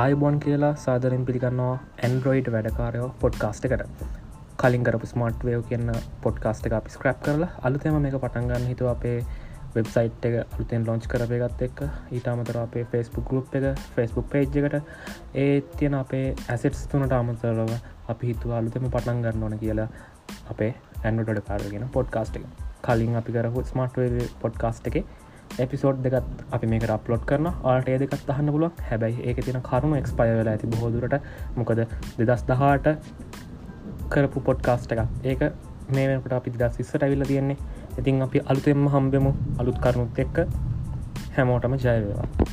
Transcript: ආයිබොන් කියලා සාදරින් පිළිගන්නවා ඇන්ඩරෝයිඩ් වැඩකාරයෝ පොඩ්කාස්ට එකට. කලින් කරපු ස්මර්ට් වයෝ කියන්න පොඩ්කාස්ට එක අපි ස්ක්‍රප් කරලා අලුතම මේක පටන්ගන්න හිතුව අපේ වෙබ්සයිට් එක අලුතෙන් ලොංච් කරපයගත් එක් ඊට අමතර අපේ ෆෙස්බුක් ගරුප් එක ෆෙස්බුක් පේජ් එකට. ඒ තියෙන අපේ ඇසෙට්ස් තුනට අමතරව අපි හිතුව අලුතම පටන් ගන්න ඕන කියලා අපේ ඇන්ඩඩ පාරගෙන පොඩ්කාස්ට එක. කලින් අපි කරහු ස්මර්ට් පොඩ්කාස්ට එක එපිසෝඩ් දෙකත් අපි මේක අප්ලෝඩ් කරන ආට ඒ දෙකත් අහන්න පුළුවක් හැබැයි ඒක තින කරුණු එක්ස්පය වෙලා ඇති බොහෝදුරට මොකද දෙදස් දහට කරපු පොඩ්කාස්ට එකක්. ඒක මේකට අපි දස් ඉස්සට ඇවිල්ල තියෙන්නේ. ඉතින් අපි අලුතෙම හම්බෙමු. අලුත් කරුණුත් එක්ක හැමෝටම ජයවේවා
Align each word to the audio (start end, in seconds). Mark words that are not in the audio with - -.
ආයිබොන් 0.00 0.34
කියලා 0.40 0.72
සාදරින් 0.80 1.22
පිළිගන්නවා 1.28 1.76
ඇන්ඩරෝයිඩ් 2.06 2.48
වැඩකාරයෝ 2.54 3.06
පොඩ්කාස්ට 3.20 3.66
එකට. 3.66 3.84
කලින් 4.60 4.82
කරපු 4.86 5.08
ස්මර්ට් 5.10 5.46
වයෝ 5.48 5.62
කියන්න 5.70 5.92
පොඩ්කාස්ට 6.24 6.66
එක 6.68 6.74
අපි 6.78 6.92
ස්ක්‍රප් 6.94 7.22
කරලා 7.26 7.48
අලුතම 7.68 7.96
මේක 8.04 8.16
පටන්ගන්න 8.16 8.66
හිතුව 8.72 8.90
අපේ 8.90 9.14
වෙබ්සයිට් 9.76 10.28
එක 10.30 10.36
අලුතෙන් 10.42 10.84
ලොංච් 10.88 11.08
කරපයගත් 11.12 11.64
එක් 11.68 11.80
ඊට 12.12 12.28
අමතර 12.32 12.60
අපේ 12.64 12.84
ෆෙස්බුක් 12.92 13.30
ගරුප් 13.30 13.56
එක 13.60 13.82
ෆෙස්බුක් 13.94 14.28
පේජ් 14.34 14.60
එකට. 14.62 14.76
ඒ 15.36 15.54
තියෙන 15.76 15.96
අපේ 16.02 16.26
ඇසෙට්ස් 16.48 16.86
තුනට 16.92 17.18
අමතරව 17.20 17.72
අපි 18.08 18.32
හිතුව 18.32 18.56
අලුතම 18.58 18.88
පටන් 18.88 19.24
ගන්න 19.24 19.46
ඕන 19.48 19.58
කියලා 19.58 19.90
අපේ 20.50 20.72
ඇන්ඩඩ 21.04 21.40
පාරගෙන 21.48 21.92
පොඩ්කාස්ට 21.96 22.36
එක. 22.36 22.44
කලින් 22.82 23.16
අපි 23.22 23.38
කරහු 23.38 23.64
ස්මර්ට් 23.70 24.36
පොඩ්කාස්ට 24.44 24.92
එක 24.92 25.06
එපිසෝඩ් 25.58 26.02
දෙකත් 26.04 26.44
අපි 26.52 26.66
මේක 26.66 26.86
අප්ලෝඩ් 26.90 27.24
කරන 27.24 27.48
ආට 27.48 27.88
ඒ 27.88 27.98
දෙකත් 27.98 28.30
අහන්න 28.34 28.52
පුළුවක් 28.52 28.82
හැබැයි 28.90 29.24
ඒක 29.24 29.42
තින 29.44 29.60
කරුණු 29.62 29.96
එක්ස්පය 29.96 30.28
වෙලා 30.32 30.54
ඇති 30.54 30.72
බොහෝදුරට 30.74 31.16
මොකද 31.56 31.82
දෙදස් 32.20 32.44
දහට 32.50 32.96
කරපු 34.10 34.40
පොඩ්කාස්ට 34.40 34.92
එකක්. 34.92 35.02
ඒක 35.24 35.40
මේකට 35.90 36.32
අපි 36.32 36.50
දස් 36.52 36.80
ඉස්සට 36.80 37.02
ඇවිල්ල 37.02 37.24
තියෙන්නේ. 37.24 37.56
ඉතින් 37.98 38.22
අපි 38.22 38.44
අලුතෙම 38.46 38.88
හම්බෙමු. 38.88 39.34
අලුත් 39.58 39.78
කරුණුත් 39.78 40.18
එක්ක 40.18 40.46
හැමෝටම 41.36 41.74
ජයවේවා 41.76 42.45